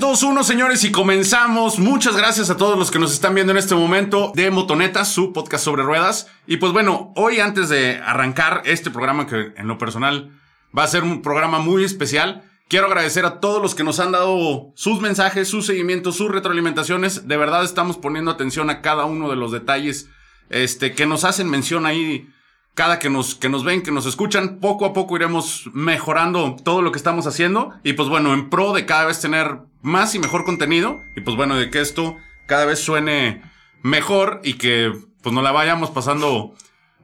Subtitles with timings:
[0.00, 1.78] 2, 1, señores, y comenzamos.
[1.78, 5.34] Muchas gracias a todos los que nos están viendo en este momento de Motoneta, su
[5.34, 6.26] podcast sobre ruedas.
[6.46, 10.32] Y pues bueno, hoy antes de arrancar este programa, que en lo personal
[10.76, 14.12] va a ser un programa muy especial, quiero agradecer a todos los que nos han
[14.12, 17.28] dado sus mensajes, sus seguimientos, sus retroalimentaciones.
[17.28, 20.08] De verdad estamos poniendo atención a cada uno de los detalles
[20.48, 22.26] este, que nos hacen mención ahí
[22.74, 26.82] cada que nos, que nos ven, que nos escuchan, poco a poco iremos mejorando todo
[26.82, 27.74] lo que estamos haciendo.
[27.82, 31.00] Y pues bueno, en pro de cada vez tener más y mejor contenido.
[31.16, 32.16] Y pues bueno, de que esto
[32.46, 33.42] cada vez suene
[33.82, 36.54] mejor y que pues nos la vayamos pasando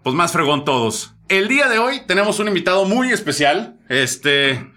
[0.02, 1.14] pues más fregón todos.
[1.28, 3.78] El día de hoy tenemos un invitado muy especial.
[3.88, 4.72] Este.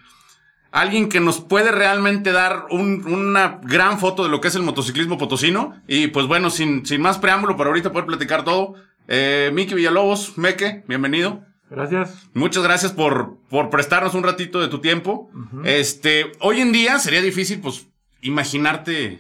[0.71, 5.17] Alguien que nos puede realmente dar una gran foto de lo que es el motociclismo
[5.17, 5.81] potosino.
[5.88, 8.75] Y pues bueno, sin, sin más preámbulo, para ahorita poder platicar todo,
[9.09, 11.43] eh, Miki Villalobos, Meque, bienvenido.
[11.69, 12.29] Gracias.
[12.33, 15.29] Muchas gracias por, por prestarnos un ratito de tu tiempo.
[15.65, 17.88] Este, hoy en día sería difícil, pues,
[18.21, 19.19] imaginarte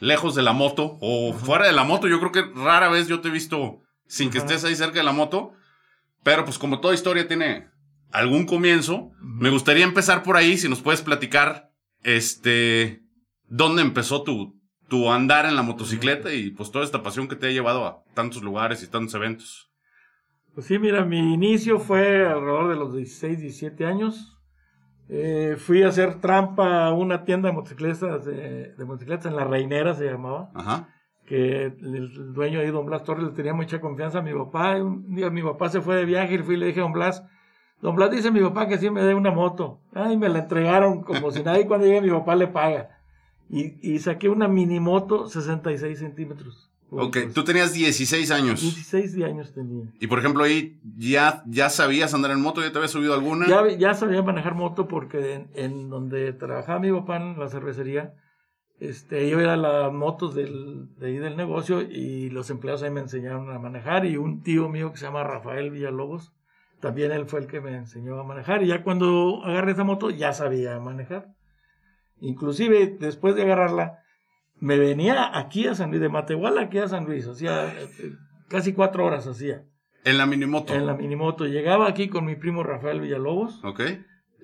[0.00, 2.08] lejos de la moto o fuera de la moto.
[2.08, 5.04] Yo creo que rara vez yo te he visto sin que estés ahí cerca de
[5.04, 5.54] la moto.
[6.22, 7.68] Pero pues como toda historia tiene
[8.12, 11.70] algún comienzo, me gustaría empezar por ahí, si nos puedes platicar,
[12.02, 13.02] este,
[13.48, 14.61] dónde empezó tu,
[14.92, 18.02] tu andar en la motocicleta y pues toda esta pasión que te ha llevado a
[18.12, 19.72] tantos lugares y tantos eventos.
[20.54, 24.36] Pues sí, mira, mi inicio fue alrededor de los 16, 17 años.
[25.08, 29.94] Eh, fui a hacer trampa a una tienda de motocicletas, de, motocicletas en La Reinera
[29.94, 30.50] se llamaba.
[30.54, 30.90] Ajá.
[31.24, 34.76] Que el, dueño ahí, don Blas Torres, le tenía mucha confianza a mi papá.
[34.76, 36.92] un día mi papá se fue de viaje y fui y le dije a don
[36.92, 37.24] Blas,
[37.80, 39.80] don Blas dice a mi papá que sí me dé una moto.
[39.94, 43.01] Ay, me la entregaron como si nadie cuando llegue mi papá le paga.
[43.52, 46.70] Y, saqué una mini moto 66 centímetros.
[46.90, 48.62] Ok, tú tenías 16 años.
[48.62, 49.92] 16 años tenía.
[50.00, 53.46] Y por ejemplo, ahí ya, ya sabías andar en moto, ya te habías subido alguna.
[53.46, 58.14] Ya, ya sabía manejar moto porque en, donde trabajaba mi papá en la cervecería,
[58.80, 63.00] este, yo era las motos del, de ahí del negocio y los empleados ahí me
[63.00, 64.06] enseñaron a manejar.
[64.06, 66.32] Y un tío mío que se llama Rafael Villalobos,
[66.80, 68.62] también él fue el que me enseñó a manejar.
[68.62, 71.34] Y ya cuando agarré esa moto, ya sabía manejar.
[72.22, 73.98] Inclusive, después de agarrarla,
[74.60, 78.12] me venía aquí a San Luis, de Matehuala aquí a San Luis, hacía eh,
[78.48, 79.64] casi cuatro horas hacía.
[80.04, 80.72] ¿En la minimoto?
[80.72, 81.46] En la minimoto.
[81.46, 83.62] Llegaba aquí con mi primo Rafael Villalobos.
[83.64, 83.80] Ok.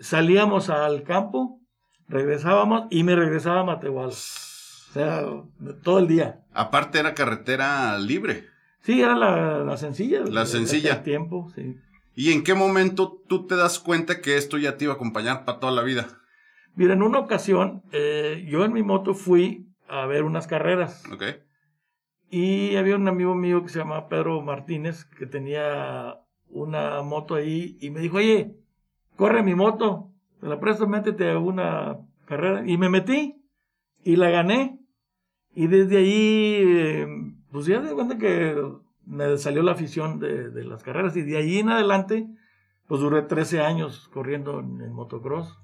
[0.01, 1.61] Salíamos al campo,
[2.09, 4.09] regresábamos y me regresaba a Matehuala.
[4.09, 5.25] O sea,
[5.83, 6.41] todo el día.
[6.53, 8.47] Aparte era carretera libre.
[8.83, 10.21] Sí, era la, sencilla.
[10.25, 11.03] La sencilla.
[11.03, 11.77] tiempo, sí.
[12.15, 15.45] ¿Y en qué momento tú te das cuenta que esto ya te iba a acompañar
[15.45, 16.09] para toda la vida?
[16.79, 21.03] Mira, en una ocasión, eh, yo en mi moto fui a ver unas carreras.
[21.13, 21.25] Ok.
[22.31, 27.77] Y había un amigo mío que se llamaba Pedro Martínez, que tenía una moto ahí,
[27.81, 28.55] y me dijo, oye,
[29.17, 32.63] corre mi moto, te la presto, métete a una carrera.
[32.65, 33.43] Y me metí,
[34.05, 34.79] y la gané.
[35.57, 37.09] Y desde ahí, eh,
[37.51, 38.57] pues ya de cuenta que
[39.05, 42.29] me salió la afición de, las carreras, y de ahí en adelante,
[42.87, 45.59] pues duré 13 años corriendo en, motocross.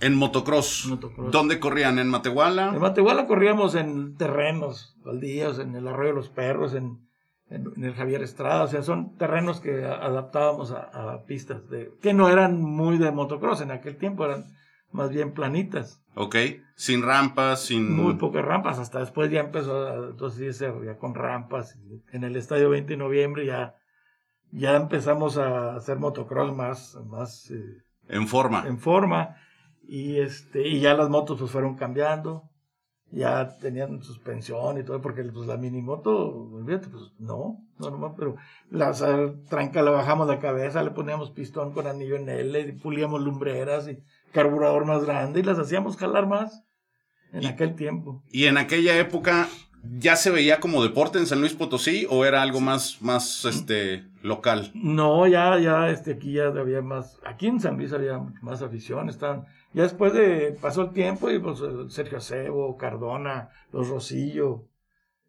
[0.00, 0.90] En motocross.
[1.30, 1.98] ¿Dónde corrían?
[1.98, 2.72] ¿En Matehuala?
[2.74, 7.06] En Matehuala corríamos en terrenos, baldíos, en el Arroyo de los Perros, en,
[7.48, 8.64] el Javier Estrada.
[8.64, 13.62] O sea, son terrenos que adaptábamos a, pistas de, que no eran muy de motocross
[13.62, 14.44] en aquel tiempo, eran
[14.92, 16.02] más bien planitas.
[16.14, 16.36] Ok,
[16.74, 17.94] sin rampas, sin...
[17.94, 21.78] Muy pocas rampas, hasta después ya empezó, entonces ya con rampas.
[22.12, 23.74] En el Estadio 20 de Noviembre ya,
[24.50, 26.98] ya empezamos a hacer motocross más...
[27.06, 28.66] más eh, en forma.
[28.66, 29.36] En forma.
[29.88, 32.50] Y, este, y ya las motos pues fueron cambiando,
[33.10, 36.10] ya tenían suspensión y todo, porque pues, la minimoto,
[36.52, 38.36] olvídate, pues no, no, no, pero
[38.70, 38.92] la
[39.48, 43.98] tranca la bajamos la cabeza, le poníamos pistón con anillo en L, pulíamos lumbreras y
[44.32, 46.64] carburador más grande y las hacíamos jalar más
[47.32, 48.22] en aquel tiempo.
[48.30, 49.48] Y en aquella época
[49.98, 54.04] ya se veía como deporte en San Luis Potosí o era algo más, más este,
[54.22, 54.70] local?
[54.74, 59.08] No, ya, ya, este, aquí ya había más, aquí en San Luis había más afición,
[59.08, 61.58] estaban ya después de, pasó el tiempo y pues
[61.90, 64.64] Sergio Acebo, Cardona, los Rosillo,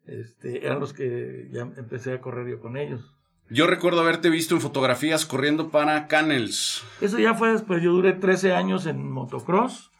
[0.06, 3.14] este, eran los que ya empecé a correr yo con ellos.
[3.50, 6.82] Yo recuerdo haberte visto en fotografías corriendo para Canels.
[7.02, 9.90] Eso ya fue después, yo duré 13 años en motocross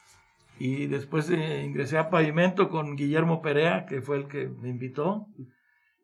[0.59, 5.27] y después eh, ingresé a Pavimento con Guillermo Perea, que fue el que me invitó.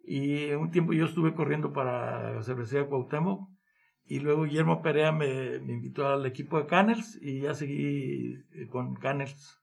[0.06, 3.48] Y un tiempo yo estuve corriendo para cervecería Cuauhtémoc
[4.06, 8.94] y luego Guillermo Perea me, invitó al equipo de Canels y ya seguí eh, con
[8.94, 9.60] Canels.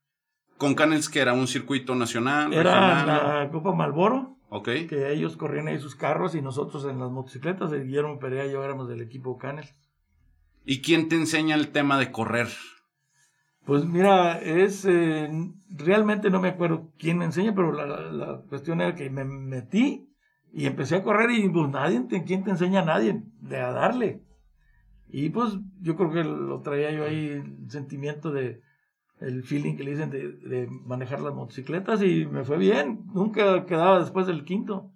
[0.57, 2.53] ¿Con Canels que era un circuito nacional?
[2.53, 4.38] Era la Copa Malboro.
[4.49, 4.69] Ok.
[4.89, 7.71] Que ellos corrían ahí sus carros y nosotros en las motocicletas.
[7.71, 9.73] Guillermo Perea y yo éramos del equipo Canels.
[10.65, 12.49] ¿Y quién te enseña el tema de correr?
[13.65, 15.29] Pues mira, es eh,
[15.69, 20.09] realmente no me acuerdo quién me enseña, pero la, cuestión era que me metí
[20.51, 23.23] y empecé a correr y pues nadie, ¿quién te enseña a nadie?
[23.39, 24.23] De a darle.
[25.11, 28.61] Y pues yo creo que lo traía yo ahí, el sentimiento de,
[29.21, 33.03] el feeling que le dicen de, manejar las motocicletas y me fue bien.
[33.13, 34.91] Nunca quedaba después del quinto.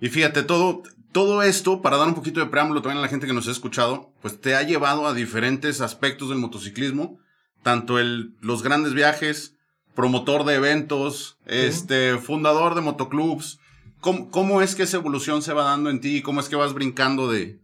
[0.00, 0.82] Y fíjate, todo,
[1.12, 3.52] todo esto, para dar un poquito de preámbulo también a la gente que nos ha
[3.52, 7.18] escuchado, pues te ha llevado a diferentes aspectos del motociclismo,
[7.62, 9.56] tanto el, los grandes viajes,
[9.94, 13.60] promotor de eventos, este, fundador de motoclubs.
[14.00, 16.22] ¿Cómo, ¿Cómo es que esa evolución se va dando en ti?
[16.22, 17.60] ¿Cómo es que vas brincando de,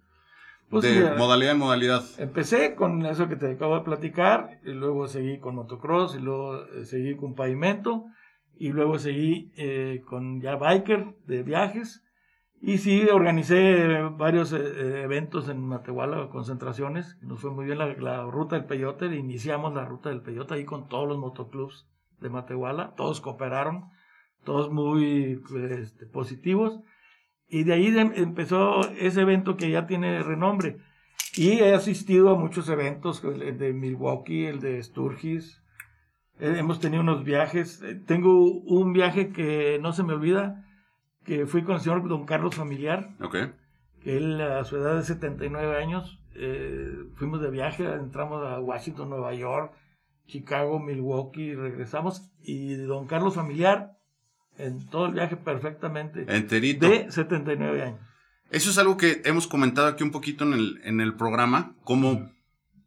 [0.71, 2.05] pues de modalidad en modalidad.
[2.19, 6.65] Empecé con eso que te acabo de platicar, y luego seguí con motocross, y luego
[6.65, 8.05] eh, seguí con pavimento,
[8.57, 12.05] y luego seguí eh, con ya biker de viajes.
[12.63, 17.19] Y sí, organicé varios eh, eventos en Matehuala, concentraciones.
[17.23, 19.07] Nos fue muy bien la, ruta del Peyote.
[19.07, 21.89] Iniciamos la ruta del Peyote ahí con todos los motoclubs
[22.21, 22.95] de Matehuala.
[22.97, 23.87] Todos cooperaron,
[24.45, 25.43] todos muy
[25.81, 26.81] este, positivos.
[27.51, 30.79] Y de ahí empezó ese evento que ya tiene renombre.
[31.35, 35.61] Y he asistido a muchos eventos, el de Milwaukee, el de Sturgis.
[36.39, 37.83] Eh, hemos tenido unos viajes.
[37.83, 40.65] Eh, tengo un viaje que no se me olvida,
[41.25, 43.17] que fui con el señor Don Carlos Familiar.
[43.21, 43.53] Okay.
[44.01, 49.11] Que él a su edad de 79 años, eh, fuimos de viaje, entramos a Washington,
[49.11, 49.75] Nueva York,
[50.27, 52.31] Chicago, Milwaukee, regresamos.
[52.41, 54.00] Y Don Carlos Familiar
[54.67, 56.25] en todo el viaje perfectamente.
[56.29, 56.89] Enterito.
[56.89, 58.01] De 79 años.
[58.51, 62.33] Eso es algo que hemos comentado aquí un poquito en el, en el programa, como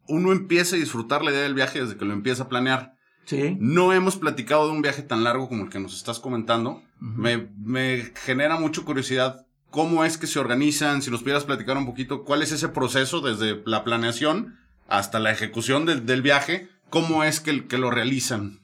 [0.06, 2.94] uno empieza a disfrutar la idea del viaje desde que lo empieza a planear.
[3.24, 3.56] Sí.
[3.58, 6.82] No hemos platicado de un viaje tan largo como el que nos estás comentando.
[6.98, 11.86] me, me, genera mucha curiosidad cómo es que se organizan, si nos pudieras platicar un
[11.86, 14.56] poquito cuál es ese proceso desde la planeación
[14.86, 18.60] hasta la ejecución del, del viaje, cómo es que, que lo realizan.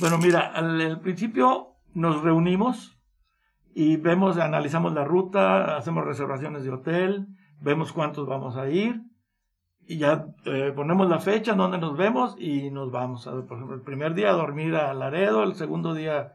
[0.00, 2.98] Bueno, mira, al principio nos reunimos
[3.74, 7.26] y vemos, analizamos la ruta, hacemos reservaciones de hotel,
[7.60, 9.02] vemos cuántos vamos a ir
[9.86, 13.26] y ya eh, ponemos la fecha donde nos vemos y nos vamos.
[13.26, 16.34] A, por ejemplo, el primer día a dormir a Laredo, el segundo día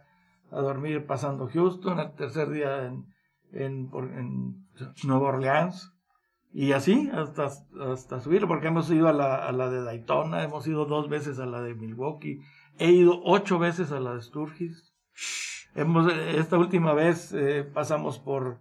[0.52, 3.06] a dormir pasando Houston, el tercer día en,
[3.54, 4.66] en, en
[5.06, 5.94] Nueva Orleans.
[6.52, 7.50] Y así hasta,
[7.92, 11.40] hasta subir, porque hemos ido a la, a la de Daytona, hemos ido dos veces
[11.40, 12.40] a la de Milwaukee,
[12.78, 14.95] he ido ocho veces a la de Sturgis.
[15.76, 18.60] Hemos, esta última vez eh, pasamos por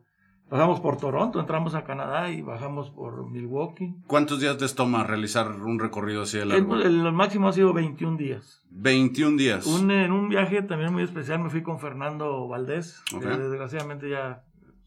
[0.48, 3.94] pasamos por Toronto, entramos a Canadá y bajamos por Milwaukee.
[4.06, 6.76] ¿Cuántos días les toma realizar un recorrido así de largo?
[6.76, 8.62] El, máximo ha sido 21 días.
[8.70, 9.66] 21 días.
[9.66, 14.44] en un viaje también muy especial me fui con Fernando Valdés, que desgraciadamente ya,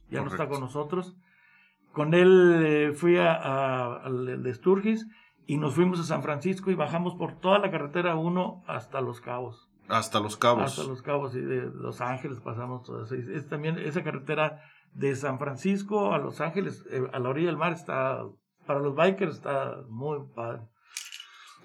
[0.10, 1.16] ya no está con nosotros.
[1.92, 5.08] Con él eh, fui a, al de Sturgis
[5.48, 9.22] y nos fuimos a San Francisco y bajamos por toda la carretera 1 hasta Los
[9.22, 9.67] Cabos.
[9.88, 10.64] Hasta Los Cabos.
[10.64, 13.16] Hasta Los Cabos y de Los Ángeles pasamos todo eso.
[13.16, 14.62] Es también esa carretera
[14.94, 18.24] de San Francisco a Los Ángeles, eh, a la orilla del mar, está,
[18.66, 20.62] para los bikers está muy padre.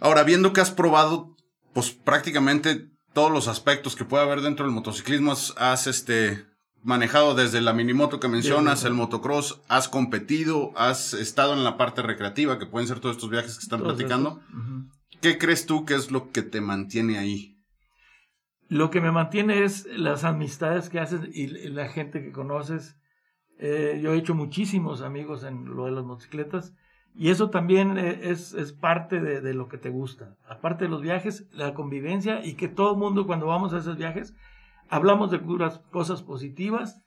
[0.01, 1.37] Ahora, viendo que has probado,
[1.73, 6.45] pues prácticamente todos los aspectos que puede haber dentro del motociclismo, has, este,
[6.83, 12.03] manejado desde la minimoto que mencionas, el motocross, has competido, has estado en la parte
[12.03, 14.41] recreativa, que pueden ser todos estos viajes que están platicando.
[15.21, 17.52] ¿Qué crees tú que es lo que te mantiene ahí?
[18.73, 22.99] Lo que me mantiene es las amistades que haces y la gente que conoces.
[23.59, 26.75] Eh, yo he hecho muchísimos amigos en lo de las motocicletas
[27.15, 30.39] y eso también eh, es, es parte de, de, lo que te gusta.
[30.49, 33.99] Aparte de los viajes, la convivencia y que todo el mundo cuando vamos a esos
[33.99, 34.35] viajes
[34.89, 35.43] hablamos de
[35.91, 37.03] cosas positivas.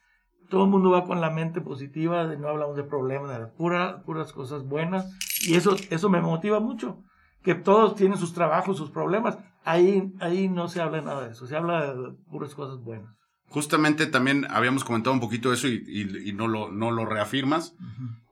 [0.50, 4.34] Todo el mundo va con la mente positiva, no hablamos de problemas, de pura, puras
[4.34, 5.18] cosas buenas
[5.48, 7.02] y eso, eso me motiva mucho
[7.42, 9.38] que todos tienen sus trabajos, sus problemas.
[9.66, 13.10] Ahí, ahí no se habla nada de eso, se habla de puras cosas buenas.
[13.50, 17.76] Justamente también habíamos comentado un poquito eso y, no, lo, no lo reafirmas,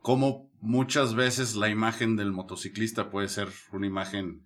[0.00, 4.42] como muchas veces la imagen del motociclista puede ser una imagen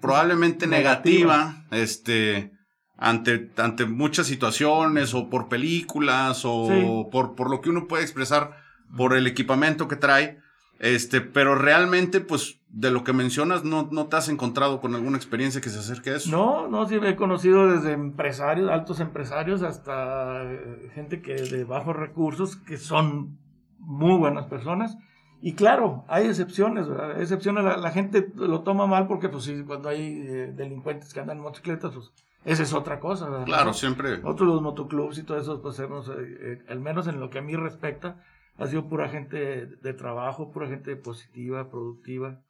[0.00, 2.52] probablemente negativa, este,
[2.96, 8.56] ante, ante muchas situaciones o por películas o por, por lo que uno puede expresar
[8.96, 10.38] por el equipamiento que trae.
[10.78, 15.16] Este, pero realmente, pues, de lo que mencionas, no, no te has encontrado con alguna
[15.16, 16.30] experiencia que se acerque a eso.
[16.30, 21.64] No, no, sí me he conocido desde empresarios, altos empresarios, hasta eh, gente que de
[21.64, 23.38] bajos recursos, que son
[23.78, 24.98] muy buenas personas.
[25.40, 27.18] Y claro, hay excepciones, ¿verdad?
[27.18, 31.38] Excepciones, la, gente lo toma mal porque, pues, sí, cuando hay eh, delincuentes que andan
[31.38, 32.12] en motocicletas, pues,
[32.44, 33.46] esa es otra cosa, ¿verdad?
[33.46, 34.20] Claro, siempre.
[34.22, 37.42] Otros los motoclubs y todo eso, pues, hemos, eh, al menos en lo que a
[37.42, 38.22] mí respecta,
[38.58, 42.42] ha sido pura gente de trabajo, pura gente positiva, productiva.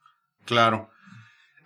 [0.47, 0.89] Claro.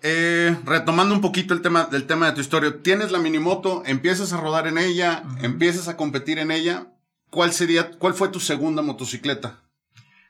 [0.03, 4.33] eh, retomando un poquito el tema del tema de tu historia, tienes la minimoto, empiezas
[4.33, 6.87] a rodar en ella, empiezas a competir en ella.
[7.29, 9.61] ¿Cuál sería, cuál fue tu segunda motocicleta?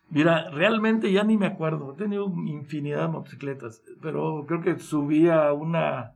[0.10, 1.94] Mira, realmente ya ni me acuerdo.
[1.94, 6.12] He tenido infinidad de motocicletas, pero creo que subía una,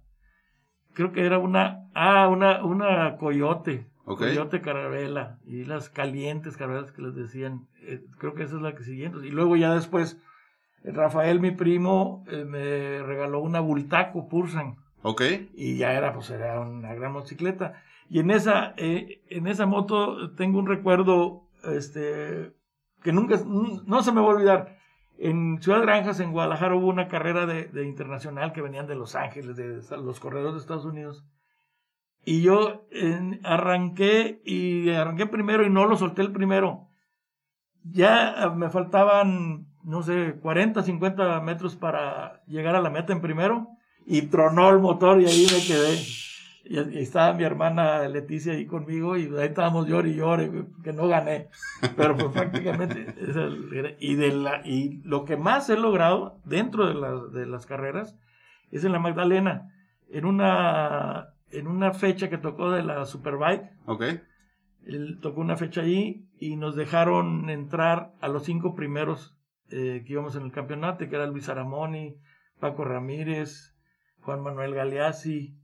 [0.94, 3.88] creo que era una, ah, una, una Coyote.
[4.04, 7.68] Coyote Carabela y las calientes carabelas que les decían.
[7.82, 9.25] Eh, creo que esa es la que siguiente.
[9.25, 10.22] Y luego ya después
[10.94, 14.77] Rafael, mi primo, eh, me regaló una Bultaco Pursan.
[15.01, 15.22] Ok.
[15.56, 17.82] Y ya era, pues era una gran motocicleta.
[18.10, 22.54] Y en esa, eh, en esa moto tengo un recuerdo, este,
[23.01, 24.77] que nunca, no se me va a olvidar.
[25.18, 29.56] En Ciudad Granjas, en Guadalajara, hubo una carrera de, internacional que venían de Los Ángeles,
[29.56, 31.25] de, los corredores de Estados Unidos.
[32.25, 32.88] Y yo
[33.44, 36.89] arranqué y arranqué primero y no lo solté el primero.
[37.84, 43.68] Ya me faltaban no sé, 40, 50 metros para llegar a la meta en primero
[44.06, 46.00] y tronó el motor y ahí me quedé.
[46.68, 51.08] Y, estaba mi hermana Leticia ahí conmigo y ahí estábamos llorando y llorando, que no
[51.08, 51.50] gané.
[51.96, 53.13] Pero pues prácticamente,
[54.00, 58.18] y, de la, y lo que más he logrado dentro de, las de las carreras
[58.72, 59.72] es en la Magdalena,
[60.10, 63.70] en una, en una fecha que tocó de la Superbike.
[63.86, 64.04] Ok.
[64.88, 69.35] Él tocó una fecha allí y nos dejaron entrar a los cinco primeros
[69.69, 72.17] eh, que íbamos en el campeonato, que era Luis Aramoni,
[72.60, 73.75] Paco Ramírez,
[74.22, 75.57] Juan Manuel Galeazzi,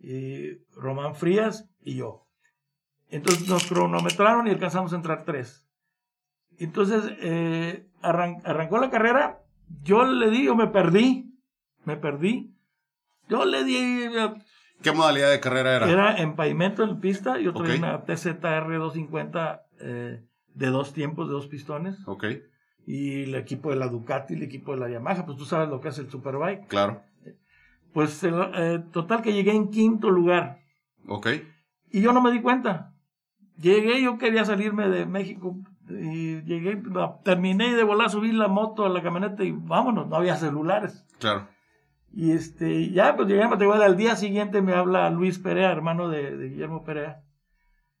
[0.00, 2.26] y Román Frías y yo.
[3.08, 5.66] Entonces nos cronometraron y alcanzamos a entrar tres.
[6.58, 9.40] Entonces eh, arrancó la carrera,
[9.82, 11.32] yo le di, yo me perdí,
[11.84, 12.54] me perdí.
[13.28, 13.76] Yo le di...
[13.76, 14.34] Eh,
[14.82, 15.90] ¿Qué modalidad de carrera era?
[15.90, 21.46] Era en pavimento en pista, yo traía una TZR 250 de dos tiempos, de dos
[21.46, 21.96] pistones.
[22.06, 22.24] Ok
[22.86, 25.80] y el equipo de la Ducati, el equipo de la Yamaha, pues tú sabes lo
[25.80, 26.66] que es el Superbike.
[26.68, 27.02] Claro.
[27.92, 30.58] Pues eh, total que llegué en quinto lugar.
[31.06, 31.28] Ok.
[31.90, 32.92] Y yo no me di cuenta.
[33.56, 35.56] Llegué, yo quería salirme de México
[35.88, 36.82] y llegué,
[37.24, 41.06] terminé de volar, subí la moto a la camioneta y vámonos, no había celulares.
[41.20, 41.46] Claro.
[42.12, 46.08] Y este, ya pues llegué a Matehuala, al día siguiente me habla Luis Perea, hermano
[46.08, 47.22] de, de Guillermo Perea.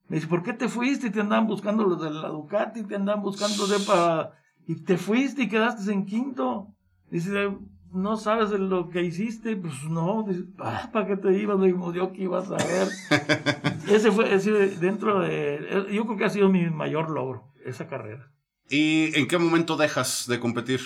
[0.08, 1.10] Me dice, ¿por qué te fuiste?
[1.10, 4.32] Te andaban buscando los de la Ducati, te andaban buscando de para
[4.66, 6.68] y te fuiste y quedaste en quinto.
[7.10, 7.50] Dice,
[7.92, 10.26] no sabes lo que hiciste, pues no,
[10.58, 11.58] ah, ¿para qué te ibas?
[11.58, 12.88] No yo que ibas a ver.
[13.88, 18.30] ese fue, ese dentro de, yo creo que ha sido mi mayor logro, esa carrera.
[18.68, 20.80] ¿Y en qué momento dejas de competir?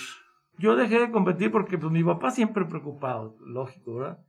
[0.57, 4.19] Yo dejé de competir porque pues mi papá siempre preocupado, lógico, ¿verdad?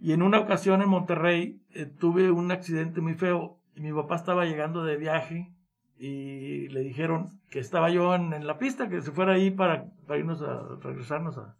[0.00, 4.16] Y en una ocasión en Monterrey eh, tuve un accidente muy feo y mi papá
[4.16, 5.55] estaba llegando de viaje
[5.98, 9.86] y le dijeron que estaba yo en, la pista, que se fuera ahí para,
[10.16, 11.56] irnos a regresarnos a,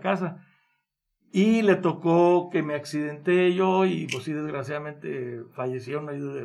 [0.00, 0.44] casa.
[1.30, 6.02] Y le tocó que me accidenté yo y pues sí, desgraciadamente falleció,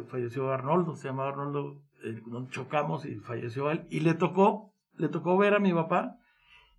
[0.07, 3.85] falleció Arnoldo, se llamaba Arnoldo, eh, chocamos y falleció él.
[3.89, 6.17] Y le tocó, le tocó ver a mi papá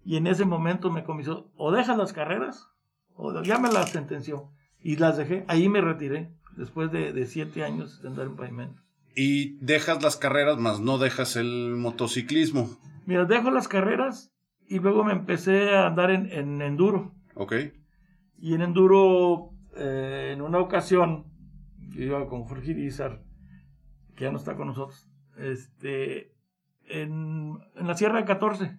[0.04, 2.68] y en ese momento me comisó, o dejas las carreras
[3.14, 4.50] o ya me las sentenció.
[4.82, 8.82] Y las dejé, ahí me retiré, después de, de siete años de andar en pavimento.
[9.14, 12.70] Y dejas las carreras, más no dejas el motociclismo.
[13.06, 14.32] Mira, dejo las carreras
[14.66, 17.12] y luego me empecé a andar en, enduro.
[17.34, 17.54] Ok.
[18.38, 21.26] Y en enduro, eh, en una ocasión,
[21.88, 23.22] yo iba con Jorge Irizar,
[24.14, 26.32] que ya no está con nosotros, este,
[26.84, 28.78] en, la Sierra 14,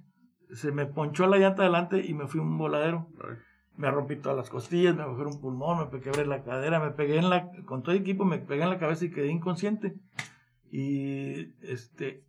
[0.54, 3.08] se me ponchó la llanta adelante y me fui un voladero.
[3.82, 7.18] Me rompí todas las costillas, me bajé un pulmón, me quebré la cadera, me pegué
[7.18, 9.96] en la, con todo el equipo me pegué en la cabeza y quedé inconsciente.
[10.72, 12.24] Y este,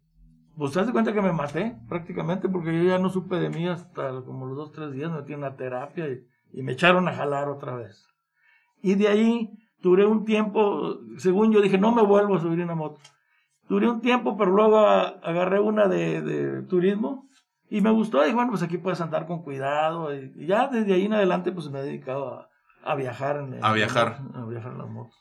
[0.57, 4.23] pues te cuenta que me maté prácticamente porque yo ya no supe de mí hasta
[4.23, 7.51] como los dos, tres días, me metí en una terapia y, me echaron a jalar
[7.51, 8.07] otra vez.
[8.83, 12.75] Y de ahí duré un tiempo, según yo dije, no me vuelvo a subir una
[12.75, 13.01] moto.
[13.69, 17.29] Duré un tiempo, pero luego agarré una de, turismo
[17.73, 18.27] y me gustó.
[18.27, 20.15] Y bueno, pues aquí puedes andar con cuidado.
[20.15, 22.49] Y, ya desde ahí en adelante, pues me he dedicado
[22.85, 23.37] a, viajar.
[23.37, 24.21] En, a viajar.
[24.35, 25.17] a viajar en las motos.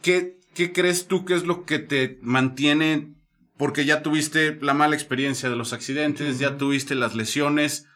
[0.00, 3.14] ¿Qué ¿qué crees tú que es lo que te mantiene?
[3.56, 7.86] Porque ya tuviste la mala experiencia de los accidentes, ya tuviste las lesiones.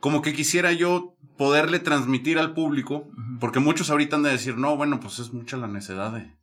[0.00, 3.08] Como que quisiera yo poderle transmitir al público,
[3.40, 6.36] porque muchos ahorita han de decir, no, bueno, pues es mucha la necedad de,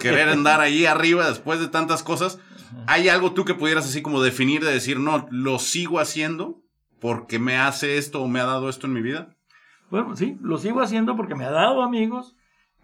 [0.00, 2.38] querer andar ahí arriba después de tantas cosas.
[2.86, 6.62] ¿Hay algo tú que pudieras así como definir de decir, no, lo sigo haciendo
[7.00, 9.36] porque me hace esto o me ha dado esto en mi vida?
[9.90, 12.36] Bueno, sí, lo sigo haciendo porque me ha dado amigos,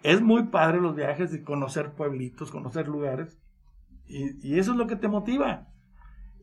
[0.02, 3.38] es muy padre los viajes y conocer pueblitos, conocer lugares.
[4.08, 5.66] Y, eso es lo que te motiva.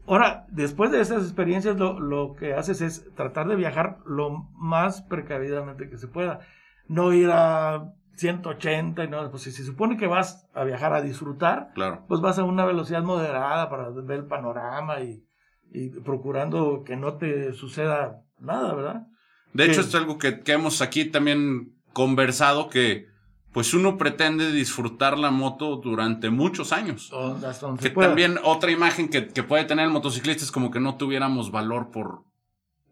[0.06, 5.02] Ahora, después de esas experiencias, lo, lo, que haces es tratar de viajar lo más
[5.02, 6.42] precavidamente que se pueda.
[6.88, 11.02] No ir a 180 y no, pues si se supone que vas a viajar a
[11.02, 12.06] disfrutar, claro.
[12.08, 15.26] pues vas a una velocidad moderada para ver el panorama y,
[15.72, 19.08] y procurando que no te suceda nada, ¿verdad?
[19.54, 23.08] De hecho, es algo que, que hemos aquí también conversado que
[23.54, 27.12] pues uno pretende disfrutar la moto durante muchos años.
[27.80, 31.92] que también otra imagen que, puede tener el motociclista es como que no tuviéramos valor
[31.92, 32.24] por,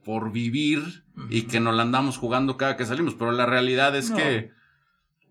[0.05, 3.15] por vivir y que nos la andamos jugando cada que salimos.
[3.15, 4.51] Pero la realidad es que,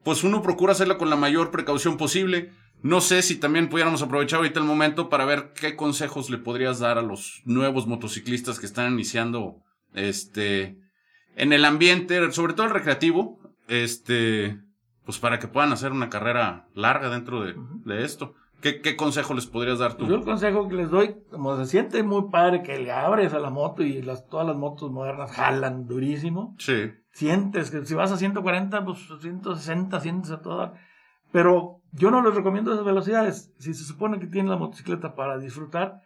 [0.02, 2.52] pues uno procura hacerla con la mayor precaución posible.
[2.82, 6.78] No sé si también pudiéramos aprovechar ahorita el momento para ver qué consejos le podrías
[6.78, 9.56] dar a los nuevos motociclistas que están iniciando
[9.92, 10.78] este
[11.36, 13.38] en el ambiente, sobre todo el recreativo,
[13.68, 14.58] este
[15.04, 18.34] pues para que puedan hacer una carrera larga dentro de, esto.
[18.60, 20.06] ¿Qué, ¿Qué, consejo les podrías dar tú?
[20.06, 23.38] Yo el consejo que les doy, como se siente muy padre que le abres a
[23.38, 26.54] la moto y las, todas las motos modernas jalan durísimo.
[26.58, 26.92] Sí.
[27.12, 30.74] Sientes que si vas a 140, pues 160 sientes a toda.
[31.32, 33.52] Pero yo no les recomiendo esas velocidades.
[33.58, 36.02] Si se supone que tienen la motocicleta para disfrutar,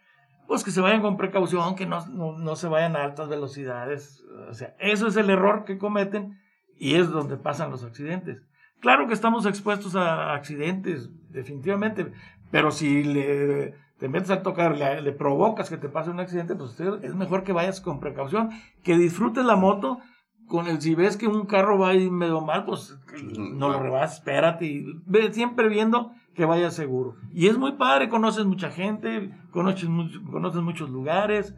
[0.47, 4.23] pues que se vayan con precaución, que no, no, no se vayan a altas velocidades.
[4.49, 6.39] O sea, eso es el error que cometen
[6.77, 8.41] y es donde pasan los accidentes.
[8.79, 12.11] Claro que estamos expuestos a accidentes, definitivamente,
[12.51, 16.79] pero si le, te metes a tocar, le, provocas que te pase un accidente, pues
[16.79, 18.49] es mejor que vayas con precaución,
[18.83, 19.99] que disfrutes la moto.
[20.47, 22.97] Con el, si ves que un carro va ahí medio mal, pues
[23.37, 27.15] no lo rebases, espérate y ve siempre viendo que vaya seguro.
[27.33, 29.89] Y es muy padre, conoces mucha gente, conoces,
[30.29, 31.55] conoces muchos lugares,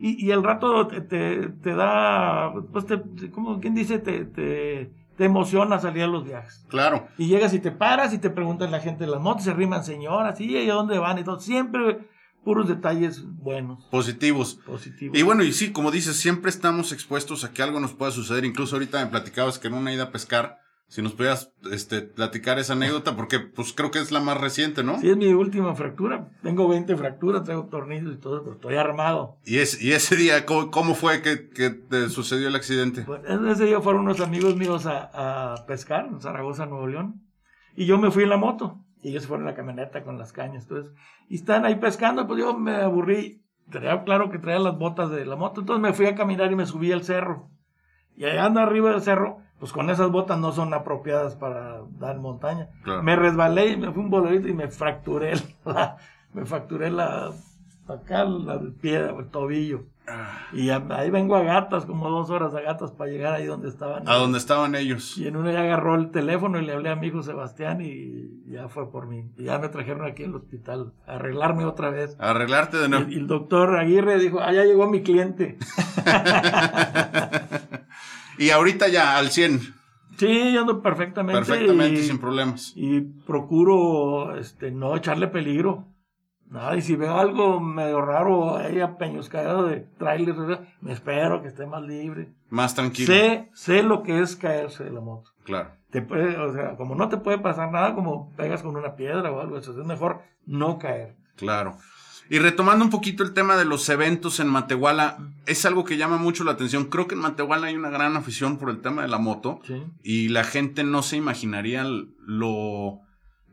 [0.00, 5.24] y, y el rato te, te, da, pues, te, como quien dice, te, te, te
[5.24, 6.64] emociona salir a los viajes.
[6.68, 7.08] Claro.
[7.18, 9.82] Y llegas y te paras y te preguntan la gente de las motos, se riman
[9.82, 11.40] señoras, y a dónde van y todo.
[11.40, 12.08] Siempre
[12.44, 13.84] puros detalles buenos.
[13.86, 14.60] Positivos.
[14.66, 15.18] Positivos.
[15.18, 18.44] Y bueno, y sí, como dices, siempre estamos expuestos a que algo nos pueda suceder.
[18.44, 22.58] Incluso ahorita me platicabas que en una ida a pescar, si nos pudieras este, platicar
[22.58, 24.98] esa anécdota, porque pues creo que es la más reciente, ¿no?
[24.98, 26.30] Sí, es mi última fractura.
[26.42, 29.36] Tengo 20 fracturas, tengo tornillos y todo, pero estoy armado.
[29.44, 33.02] ¿Y, es, y ese día cómo, fue que, que, te sucedió el accidente?
[33.02, 35.10] Pues, ese día fueron unos amigos míos a,
[35.52, 37.22] a, pescar en Zaragoza, Nuevo León.
[37.76, 38.84] Y yo me fui en la moto.
[39.02, 40.64] Y ellos fueron en la camioneta con las cañas.
[40.64, 40.94] Entonces,
[41.28, 43.42] y están ahí pescando, pues yo me aburrí.
[43.70, 45.60] Tenía claro que traía las botas de la moto.
[45.60, 47.50] Entonces me fui a caminar y me subí al cerro.
[48.16, 52.18] Y allá ando arriba del cerro pues con esas botas no son apropiadas para dar
[52.18, 52.68] montaña.
[53.02, 55.32] Me resbalé y me fui un bolerito y me fracturé
[55.64, 55.96] la,
[56.32, 57.32] me fracturé la,
[57.88, 59.84] acá la, el pie, el tobillo.
[60.06, 60.46] Ah.
[60.54, 64.08] Y ahí vengo a gatas, como dos horas a gatas para llegar ahí donde estaban.
[64.08, 65.18] A donde estaban ellos.
[65.18, 68.50] Y en uno ya agarró el teléfono y le hablé a mi hijo Sebastián y
[68.50, 69.24] ya fue por mí.
[69.36, 72.16] Y ya me trajeron aquí al hospital a arreglarme otra vez.
[72.18, 73.10] A arreglarte de nuevo.
[73.10, 75.58] Y, el doctor Aguirre dijo, ah, ya llegó mi cliente.
[78.38, 79.74] Y ahorita ya al 100.
[80.16, 81.40] Sí, ando perfectamente.
[81.40, 82.72] Perfectamente, sin problemas.
[82.76, 85.86] Y procuro este, no echarle peligro.
[86.50, 90.34] Nada, y si veo algo medio raro ahí apeñoscado de trailer,
[90.80, 92.28] me espero que esté más libre.
[92.48, 93.12] Más tranquilo.
[93.12, 95.30] Sé, sé lo que es caerse de la moto.
[95.44, 95.70] Claro.
[95.90, 99.30] Te puede, o sea, como no te puede pasar nada, como pegas con una piedra
[99.30, 101.16] o algo, eso es mejor no caer.
[101.36, 101.76] Claro.
[102.30, 106.18] Y retomando un poquito el tema de los eventos en Matehuala, es algo que llama
[106.18, 106.86] mucho la atención.
[106.86, 109.60] Creo que en Matehuala hay una gran afición por el tema de la moto.
[110.02, 111.86] Y la gente no se imaginaría
[112.18, 113.00] lo,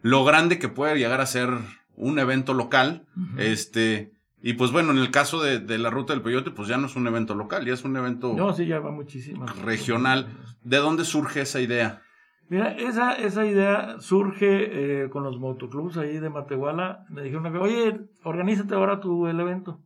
[0.01, 1.51] lo grande que puede llegar a ser
[1.95, 3.05] un evento local.
[3.37, 4.11] Este.
[4.41, 6.95] Y pues bueno, en el caso de, la ruta del peyote, pues ya no es
[6.95, 8.33] un evento local, ya es un evento.
[8.35, 9.45] No, sí, ya va muchísimo.
[9.63, 10.27] Regional.
[10.63, 12.01] ¿De dónde surge esa idea?
[12.47, 17.05] Mira, esa, esa idea surge eh, con los motoclubs ahí de Matehuala.
[17.09, 19.81] Me dijeron, oye, organízate ahora tu el evento.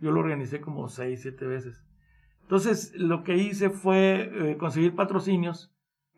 [0.00, 1.82] Yo lo organicé como seis, siete veces.
[2.42, 5.73] Entonces, lo que hice fue eh, conseguir patrocinios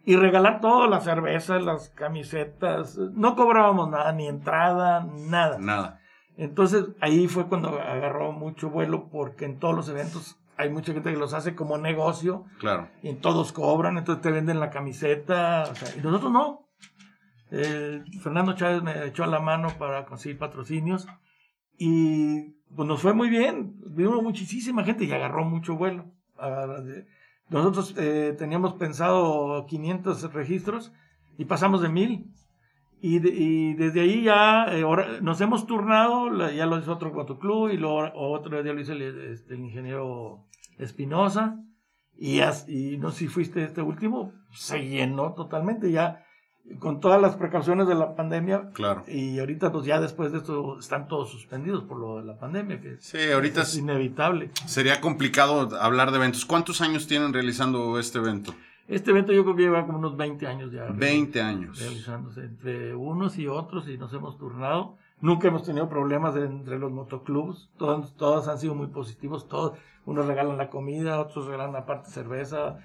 [0.07, 2.97] y regalar todo, las cervezas, las camisetas.
[2.97, 5.59] No cobrábamos nada, ni entrada, nada.
[5.59, 6.01] Nada.
[6.37, 11.13] Entonces, ahí fue cuando agarró mucho vuelo porque en todos los eventos hay mucha gente
[11.13, 12.45] que los hace como negocio.
[12.61, 12.89] Claro.
[13.03, 15.65] Y todos cobran, entonces te venden la camiseta.
[15.65, 16.69] O sea, y nosotros no.
[18.23, 21.09] Fernando Chávez me echó a la mano para conseguir patrocinios.
[21.79, 23.75] Y pues nos fue muy bien.
[23.87, 26.05] Vino muchísima gente y agarró mucho vuelo.
[27.49, 30.93] Nosotros eh, teníamos pensado 500 registros
[31.39, 32.33] y pasamos de 1000.
[33.03, 34.83] Y, desde ahí ya eh,
[35.21, 39.03] nos hemos turnado, ya lo hizo otro club y luego otro día lo hizo el,
[39.33, 40.47] este, el ingeniero
[40.79, 41.63] Espinosa.
[42.19, 45.93] Y, y, no sé si fuiste este último, se llenó totalmente.
[45.93, 46.26] Ya
[46.79, 48.71] con todas las precauciones de la pandemia.
[48.73, 49.05] Claro.
[49.07, 52.81] Y ahorita, pues ya después de esto, están todos suspendidos por lo de la pandemia.
[52.81, 54.51] Que sí, ahorita es inevitable.
[54.67, 56.45] Sería complicado hablar de eventos.
[56.45, 58.55] ¿Cuántos años tienen realizando este evento?
[58.89, 60.85] Este evento yo creo que lleva como unos 20 años ya.
[60.85, 61.79] 20 años.
[61.79, 64.97] Realizándose entre unos y otros y nos hemos turnado.
[65.21, 67.71] Nunca hemos tenido problemas entre los motoclubs.
[67.79, 69.49] Todos, todos han sido muy positivos.
[69.49, 72.79] Todos, unos regalan la comida, otros regalan aparte cerveza,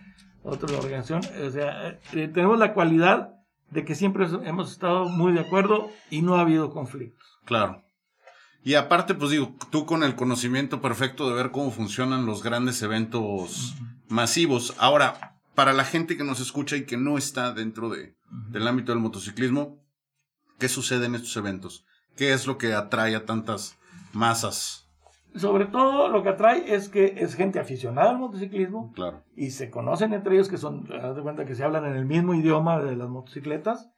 [0.43, 1.21] otros la organización.
[1.45, 3.40] O sea, eh, tenemos la cualidad
[3.71, 7.39] de que siempre hemos estado muy de acuerdo y no ha habido conflictos.
[7.45, 7.83] Claro.
[8.63, 12.81] Y aparte, pues digo, tú con el conocimiento perfecto de ver cómo funcionan los grandes
[12.83, 13.75] eventos
[14.07, 14.75] masivos.
[14.77, 18.15] Ahora, para la gente que nos escucha y que no está dentro de,
[18.49, 19.83] del ámbito del motociclismo,
[20.59, 21.85] ¿qué sucede en estos eventos?
[22.15, 23.77] ¿Qué es lo que atrae a tantas
[24.13, 24.87] masas?
[25.35, 28.91] Sobre todo lo que atrae es que es gente aficionada al motociclismo.
[28.93, 29.23] Claro.
[29.35, 32.05] Y se conocen entre ellos que son, haz de cuenta que se hablan en el
[32.05, 33.89] mismo idioma de las motocicletas.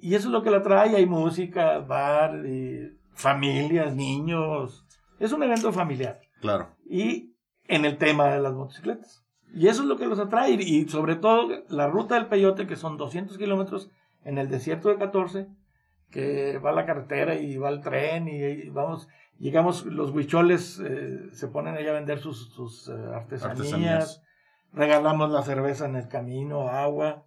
[0.00, 0.96] Y eso es lo que la atrae.
[0.96, 2.42] Hay música, bar,
[3.12, 4.86] familias, niños.
[5.18, 6.20] Es un evento familiar.
[6.40, 6.70] Claro.
[6.88, 7.34] Y
[7.68, 9.24] en el tema de las motocicletas.
[9.54, 10.52] Y eso es lo que los atrae.
[10.52, 13.90] Y sobre todo la ruta del peyote, que son 200 kilómetros
[14.24, 15.48] en el desierto de 14,
[16.10, 21.48] que va la carretera y va el tren y, vamos, llegamos, los huicholes eh, se
[21.48, 24.22] ponen allá a vender sus, sus eh, artesanías,
[24.72, 27.24] regalamos la cerveza en el camino, agua.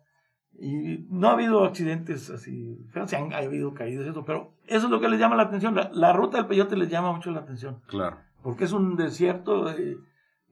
[0.57, 4.91] Y no ha habido accidentes así, se han ha habido caídas, eso, pero eso es
[4.91, 5.75] lo que les llama la atención.
[5.91, 7.81] La, ruta del peyote les llama mucho la atención.
[7.87, 8.19] Claro.
[8.41, 9.69] Porque es un desierto.
[9.71, 9.97] Eh,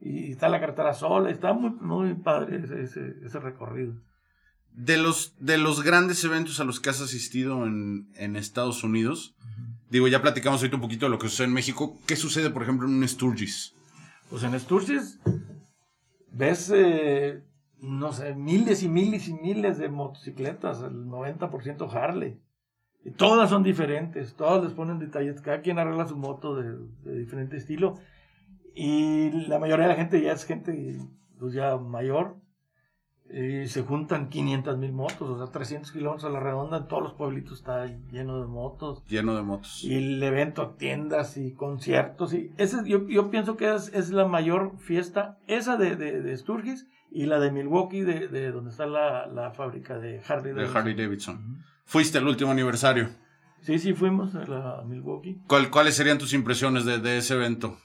[0.04, 3.94] y está la carretera sola, está muy, muy padre ese, ese, recorrido.
[4.74, 9.36] De los, de los grandes eventos a los que has asistido en, Estados Unidos,
[9.94, 11.98] digo, ya platicamos ahorita un poquito de lo que sucede en México.
[12.06, 13.76] ¿Qué sucede, por ejemplo, en un Sturgis?
[14.30, 15.20] Pues en Sturgis
[16.32, 17.44] ves, eh,
[17.80, 22.42] no sé, miles y miles y miles de motocicletas, el 90% Harley.
[23.06, 27.20] Y todas son diferentes, todas les ponen detalles, cada quien arregla su moto de, de
[27.20, 28.00] diferente estilo
[28.76, 31.00] y la mayoría de la gente ya es gente
[31.40, 32.38] pues ya mayor.
[33.34, 36.78] Y se juntan 500 mil motos, o sea, 300 kilómetros a la redonda.
[36.78, 39.04] En todos los pueblitos está lleno de motos.
[39.08, 39.84] Lleno de motos.
[39.84, 42.36] Y el evento, tiendas y conciertos.
[42.36, 46.88] y ese yo, yo pienso que es, es, la mayor fiesta, esa de, de, Sturgis
[47.10, 50.74] y la de Milwaukee, de, de donde está la, la, fábrica de Harley Davidson.
[50.74, 51.64] De Harley Davidson.
[51.86, 53.10] ¿Fuiste al último aniversario?
[53.62, 55.42] Sí, sí, fuimos a, la, Milwaukee.
[55.48, 57.80] ¿Cuál, ¿Cuáles serían tus impresiones de, de ese evento?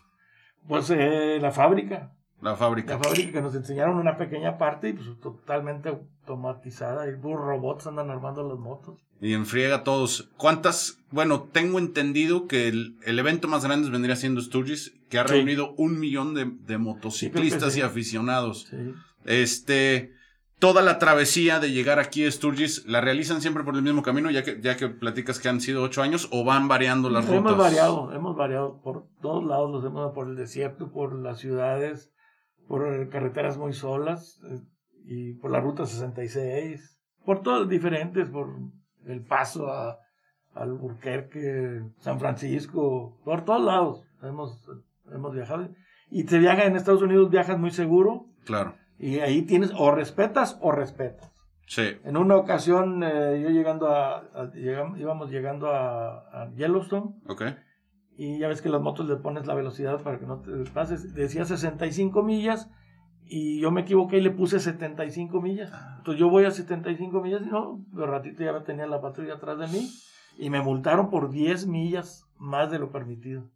[0.66, 2.12] Pues eh, la fábrica.
[2.40, 2.94] La fábrica.
[2.94, 7.08] La fábrica que nos enseñaron una pequeña parte y pues totalmente automatizada.
[7.08, 8.98] Y los robots andan armando las motos.
[9.20, 10.30] Y enfriega a todos.
[10.36, 11.00] ¿Cuántas?
[11.10, 15.98] Bueno, tengo entendido que el, evento más grande vendría siendo Sturgis, que ha reunido un
[15.98, 18.68] millón de, motociclistas y aficionados.
[18.70, 18.94] Sí.
[19.24, 20.12] Este,
[20.58, 24.30] toda la travesía de llegar aquí a Sturgis, ¿la realizan siempre por el mismo camino,
[24.30, 27.40] ya que, ya que platicas que han sido ocho años, o van variando las rutas?
[27.40, 32.10] Hemos variado, hemos variado por todos lados, los hemos por el desierto, por las ciudades,
[32.68, 34.60] por carreteras muy solas, eh,
[35.04, 38.54] y por la ruta 66, por todos diferentes, por
[39.06, 39.98] el paso a,
[40.54, 44.68] al Burquerque, San Francisco, por todos lados hemos,
[45.12, 45.68] hemos viajado.
[46.10, 48.26] Y te viaja en Estados Unidos, viajas muy seguro.
[48.44, 51.32] Claro y ahí tienes o respetas o respetas.
[51.66, 51.98] Sí.
[52.04, 57.14] En una ocasión, eh, yo llegando a, íbamos llegando a, Yellowstone.
[57.28, 57.42] Ok.
[58.18, 61.14] Y ya ves que las motos le pones la velocidad para que no te pases.
[61.14, 62.68] Decía 65 millas
[63.24, 65.70] y yo me equivoqué y le puse 75 millas.
[65.72, 65.94] Ah.
[65.98, 69.58] Entonces yo voy a 75 millas y no, de ratito ya tenía la patrulla atrás
[69.58, 69.88] de mí
[70.36, 73.48] y me multaron por 10 millas más de lo permitido.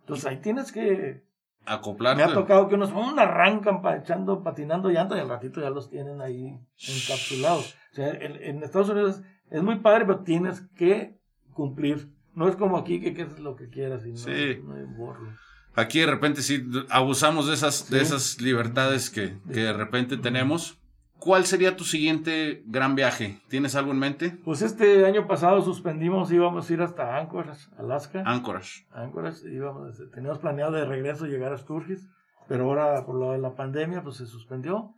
[0.00, 1.22] Entonces ahí tienes que
[1.64, 2.24] Acoplarte.
[2.24, 6.20] Me ha tocado que unos, arrancan echando, patinando llantas y al ratito ya los tienen
[6.20, 7.76] ahí encapsulados.
[7.92, 11.20] O sea, en, Estados Unidos es muy padre, pero tienes que
[11.52, 12.10] cumplir.
[12.34, 14.60] No es como aquí que, es lo que quieras y no, sí.
[14.64, 15.28] no hay borro.
[15.74, 20.78] Aquí de repente sí abusamos de esas, de esas libertades que, que de repente tenemos.
[21.18, 23.38] ¿Cuál sería tu siguiente gran viaje?
[23.48, 24.30] ¿Tienes algo en mente?
[24.44, 28.24] Pues este año pasado suspendimos, íbamos a ir hasta Anchorage, Alaska.
[28.26, 28.86] Anchorage.
[28.90, 32.10] Anchorage, íbamos, teníamos planeado de regreso llegar a Sturgis,
[32.48, 34.94] pero ahora por lo de la pandemia pues se suspendió.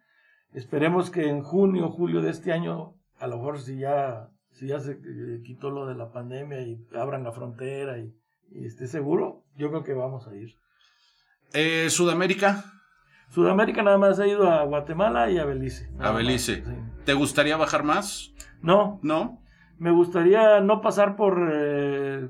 [0.55, 4.81] Esperemos que en junio, julio de este año, a lo mejor si ya, si ya
[4.81, 8.15] se eh, quitó lo de la pandemia y abran la frontera y,
[8.51, 10.57] y esté seguro, yo creo que vamos a ir.
[11.53, 12.65] Eh, ¿Sudamérica?
[13.31, 15.91] Sudamérica nada más ha ido a Guatemala y a Belice.
[15.99, 16.63] A Belice.
[17.05, 18.33] ¿Te gustaría bajar más?
[18.63, 19.01] No.
[19.03, 19.43] ¿No?
[19.79, 22.29] Me gustaría no pasar por eh,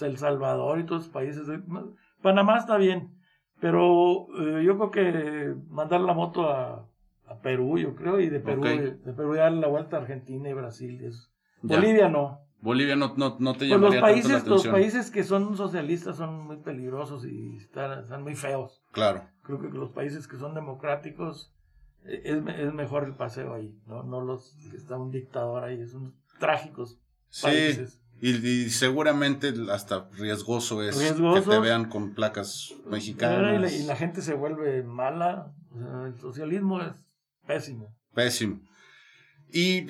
[0.00, 1.48] El Salvador y todos los países.
[2.22, 3.16] Panamá está bien,
[3.60, 6.88] pero eh, yo creo que mandar la moto a,
[7.42, 11.10] Perú, yo creo, y de Perú, de Perú darle la vuelta a Argentina y Brasil.
[11.62, 12.40] Bolivia no.
[12.60, 14.72] Bolivia no, no, no te Pues llamaría los países, tanto la los atención.
[14.74, 18.82] países que son socialistas son muy peligrosos y están, están muy feos.
[18.92, 19.22] Claro.
[19.42, 21.52] Creo que los países que son democráticos
[22.04, 25.86] eh, es, es mejor el paseo ahí, no, no los que está un dictador ahí,
[25.86, 27.42] son trágicos Sí.
[27.46, 28.00] países.
[28.20, 33.72] Y, y seguramente hasta riesgoso es que te vean con placas Y la, mexicanas.
[33.74, 35.52] y la gente se vuelve mala.
[35.74, 36.92] O sea, el socialismo es
[37.46, 37.94] pésimo.
[38.14, 38.60] Pésimo.
[39.56, 39.86] Y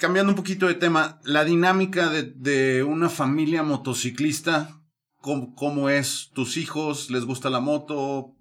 [0.00, 4.80] cambiando un poquito de tema, la dinámica de, de una familia motociclista,
[5.18, 6.30] ¿cómo, cómo es?
[6.32, 8.34] ¿Tus hijos les gusta la moto?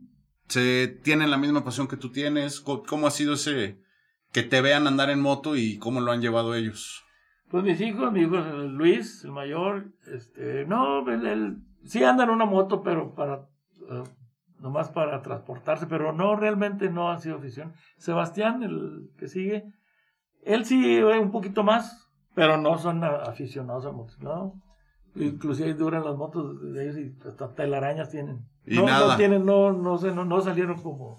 [0.48, 2.62] ¿Se tienen la misma pasión que tú tienes?
[2.62, 3.82] ¿Cómo, cómo ha sido ese
[4.32, 7.04] que te vean andar en moto y cómo lo han llevado ellos?
[7.50, 12.30] Pues mis hijos, mi hijo Luis, el mayor, este, no, él, él sí anda en
[12.30, 13.50] una moto, pero para,
[13.90, 14.04] eh,
[14.62, 17.74] nomás para transportarse, pero no, realmente no ha sido afición.
[17.98, 19.66] Sebastián, el que sigue,
[20.44, 24.54] él sí eh, un poquito más, pero no son aficionados a motos, ¿no?
[25.16, 28.46] Inclusive duran las motos de ellos y hasta telarañas tienen.
[28.66, 29.08] Y no, nada.
[29.14, 31.18] no tienen, no, no sé, no, no salieron como,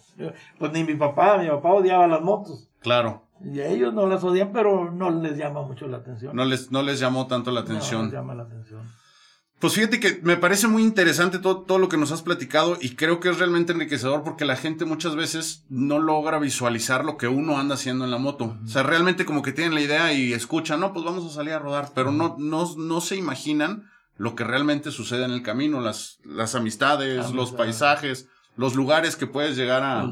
[0.59, 2.71] pues ni mi papá, mi papá odiaba las motos.
[2.81, 6.35] Claro, Y a ellos no las odian, pero no les llama mucho la atención.
[6.35, 8.05] no les, no les llamó tanto la No, atención.
[8.05, 8.83] les llama la atención.
[9.63, 12.97] Pues fíjate que me parece muy interesante todo, todo lo que nos has platicado y
[12.97, 17.29] creo que es realmente enriquecedor porque la gente muchas veces no logra visualizar lo que
[17.29, 18.59] uno anda haciendo en la moto.
[18.65, 21.53] O sea, realmente como que tienen la idea y escuchan, no, pues vamos a salir
[21.53, 25.81] a rodar, pero no, no, no se imaginan lo que realmente sucede en el camino,
[25.81, 30.05] las, las amistades, los paisajes, los lugares que puedes llegar a,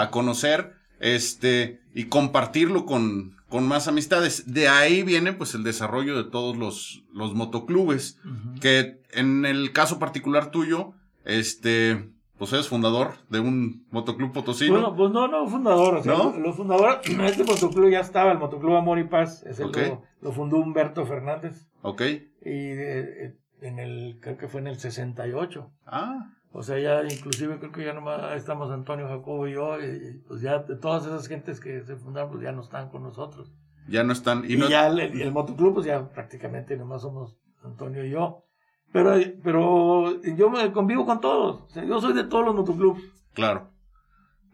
[0.00, 4.52] a conocer, este, y compartirlo con, con más amistades.
[4.52, 8.18] De ahí viene pues el desarrollo de todos los, los motoclubes
[8.60, 10.92] que en el caso particular tuyo,
[11.24, 14.72] este, pues eres fundador de un motoclub potosino.
[14.72, 15.96] Bueno, pues no, no, fundador.
[15.96, 16.32] O sea, ¿No?
[16.32, 19.42] lo- Los fundadores, este motoclub ya estaba, el motoclub Amor y Paz.
[19.44, 19.76] Ese Ok.
[19.78, 21.68] lo, lo fundó Humberto Fernández.
[21.82, 22.02] ok.
[22.02, 25.70] Y eh, en el, creo que fue en el 68.
[25.86, 29.78] Ah, O sea, ya inclusive creo que ya nomás estamos Antonio Jacobo y yo.
[29.78, 33.02] Y, pues ya de todas esas gentes que se fundaron, pues ya no están con
[33.02, 33.52] nosotros.
[33.86, 34.42] ya no están.
[34.48, 38.46] Y Y, no, ya el, el motoclub, pues ya prácticamente nomás somos Antonio y yo.
[38.90, 41.60] Pero, pero yo me convivo con todos.
[41.60, 43.02] O sea, yo soy de todos los motoclubs.
[43.34, 43.70] Claro.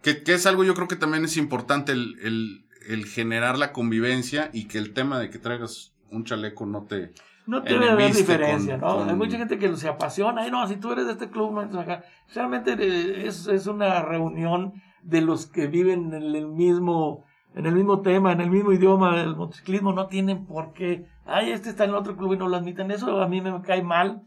[0.03, 3.73] Que, que es algo yo creo que también es importante el, el, el generar la
[3.73, 7.13] convivencia y que el tema de que traigas un chaleco no te...
[7.47, 8.97] No debe haber diferencia, con- ¿no?
[8.99, 10.43] con- Hay mucha gente que se apasiona.
[10.43, 12.05] Ay, no, si tú eres de este club, no acá.
[12.35, 17.25] Realmente eh, es, es una reunión de los que viven en el mismo
[17.55, 19.93] en el mismo tema, en el mismo idioma del motociclismo.
[19.93, 21.07] No tienen por qué.
[21.27, 22.91] Ay, este está en el otro club y no lo admiten.
[22.91, 24.23] Eso a mí me cae mal.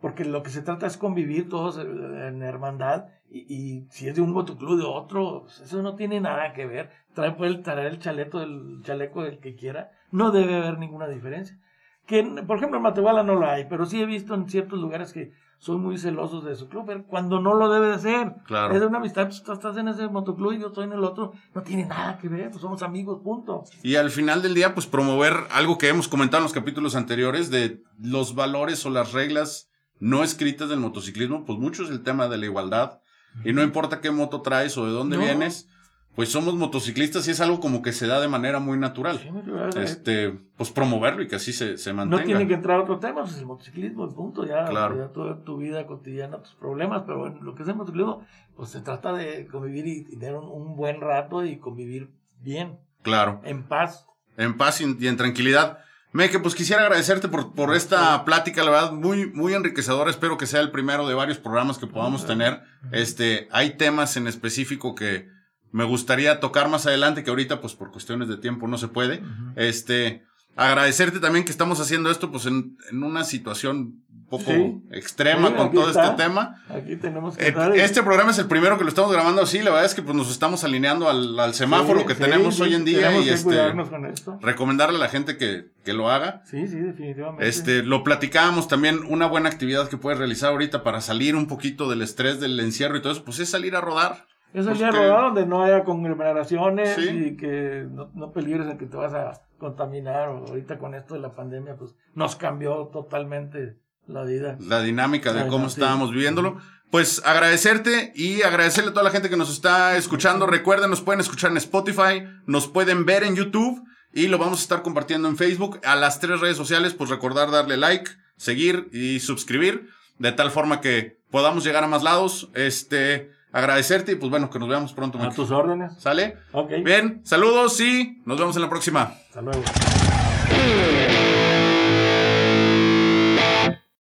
[0.00, 3.06] Porque lo que se trata es convivir todos eh, en hermandad.
[3.30, 6.66] Y, y si es de un motoclub de otro, pues eso no tiene nada que
[6.66, 6.90] ver.
[7.14, 9.90] Trae, puede traer el del chaleco del que quiera.
[10.10, 11.58] No debe haber ninguna diferencia
[12.06, 15.12] que por ejemplo en Matehuala no lo hay, pero sí he visto en ciertos lugares
[15.12, 18.34] que son muy celosos de su club, pero cuando no lo debe de ser.
[18.46, 18.74] Claro.
[18.74, 21.04] Es de una amistad, pues, tú estás en ese motoclub y yo estoy en el
[21.04, 23.62] otro, no tiene nada que ver, pues somos amigos, punto.
[23.84, 27.48] Y al final del día, pues promover algo que hemos comentado en los capítulos anteriores
[27.50, 29.68] de los valores o las reglas
[30.00, 32.98] no escritas del motociclismo, pues mucho es el tema de la igualdad.
[33.44, 35.22] Y no importa qué moto traes o de dónde No.
[35.22, 35.68] vienes,
[36.14, 39.18] pues somos motociclistas y es algo como que se da de manera muy natural.
[39.18, 42.24] Sí, me- Este, pues promoverlo y que así se, se no mantenga.
[42.24, 44.96] tiene que entrar otro tema, pues el motociclismo, punto, ya, Claro.
[44.98, 48.68] ya toda tu vida cotidiana, tus problemas, pero bueno, lo que es el motociclismo, pues
[48.70, 53.40] se trata de convivir y tener un, un buen rato y convivir bien, Claro.
[53.44, 54.06] en paz.
[54.36, 55.78] en paz y, y en tranquilidad.
[56.14, 60.10] Meque, pues quisiera agradecerte por, por esta plática, la verdad, muy, muy enriquecedora.
[60.10, 62.60] Espero que sea el primero de varios programas que podamos tener.
[62.92, 65.26] Este, hay temas en específico que
[65.72, 69.22] me gustaría tocar más adelante, que ahorita, pues por cuestiones de tiempo no se puede.
[69.56, 70.22] Este,
[70.54, 73.76] agradecerte también que estamos haciendo esto, pues en, en una situación
[74.10, 74.82] un poco Sí.
[74.92, 76.04] extrema Sí, con todo está.
[76.10, 76.56] este tema.
[76.70, 79.58] Aquí tenemos que Eh, estar Este programa es el primero que lo estamos grabando así.
[79.58, 82.74] La verdad es que pues, nos estamos alineando al, al semáforo Sí, que tenemos hoy
[82.74, 84.38] en día y que este cuidarnos con esto.
[84.40, 86.42] recomendarle a la gente que, que lo haga.
[86.46, 87.46] Sí, sí, definitivamente.
[87.46, 91.90] Este, lo platicábamos también, una buena actividad que puedes realizar ahorita para salir un poquito
[91.90, 94.26] del estrés del encierro y todo eso, pues es salir a rodar.
[94.54, 97.08] Es el pues donde no haya conglomeraciones Sí.
[97.08, 100.28] y que no, no peligres en que te vas a contaminar.
[100.28, 104.56] Ahorita con esto de la pandemia, pues nos cambió totalmente la vida.
[104.60, 106.58] La dinámica de cómo estábamos viviéndolo.
[106.90, 110.46] Pues agradecerte y agradecerle a toda la gente que nos está escuchando.
[110.46, 114.62] Recuerden, nos pueden escuchar en Spotify, nos pueden ver en YouTube y lo vamos a
[114.62, 115.80] estar compartiendo en Facebook.
[115.84, 119.88] A las tres redes sociales, pues recordar darle like, seguir y suscribir,
[120.18, 122.50] de tal forma que podamos llegar a más lados.
[122.54, 125.18] Este, agradecerte y pues bueno, que nos veamos pronto.
[125.18, 125.36] A Mike.
[125.36, 125.92] tus órdenes.
[125.98, 126.38] ¿Sale?
[126.52, 126.70] Ok.
[126.84, 129.02] Bien, saludos y nos vemos en la próxima.
[129.28, 129.62] Hasta luego.